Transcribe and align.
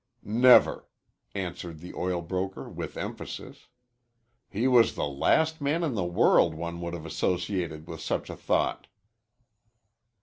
"Never," 0.23 0.87
answered 1.35 1.77
the 1.77 1.93
oil 1.93 2.23
broker 2.23 2.67
with 2.67 2.97
emphasis. 2.97 3.67
"He 4.49 4.67
was 4.67 4.95
the 4.95 5.05
last 5.05 5.61
man 5.61 5.83
in 5.83 5.93
the 5.93 6.03
world 6.03 6.55
one 6.55 6.81
would 6.81 6.95
have 6.95 7.05
associated 7.05 7.85
with 7.87 8.01
such 8.01 8.31
a 8.31 8.35
thought." 8.35 8.87